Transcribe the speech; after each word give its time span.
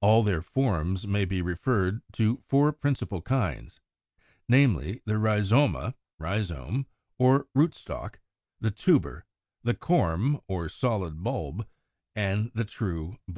All 0.00 0.22
their 0.22 0.40
forms 0.40 1.06
may 1.06 1.26
be 1.26 1.42
referred 1.42 2.00
to 2.12 2.38
four 2.38 2.72
principal 2.72 3.20
kinds: 3.20 3.80
namely, 4.48 5.02
the 5.04 5.16
Rhizoma 5.18 5.92
(Rhizome) 6.18 6.86
or 7.18 7.48
Rootstock, 7.54 8.18
the 8.62 8.70
Tuber, 8.70 9.26
the 9.62 9.74
Corm 9.74 10.40
or 10.48 10.70
solid 10.70 11.22
bulb, 11.22 11.66
and 12.16 12.50
the 12.54 12.64
true 12.64 13.08
Bulb. 13.08 13.20